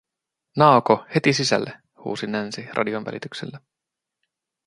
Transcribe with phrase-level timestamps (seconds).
[0.57, 3.59] "Naoko, heti sisälle", huusi Nancy radion välityksellä.